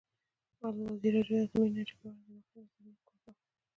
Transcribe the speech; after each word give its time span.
ازادي 0.69 1.09
راډیو 1.15 1.37
د 1.41 1.43
اټومي 1.45 1.67
انرژي 1.69 1.95
په 2.01 2.07
اړه 2.09 2.19
د 2.25 2.29
نقدي 2.35 2.55
نظرونو 2.63 2.93
کوربه 3.05 3.31
وه. 3.35 3.41